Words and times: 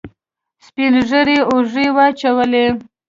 سپينږيري 0.65 1.37
اوږې 1.51 1.87
واچولې. 1.95 2.65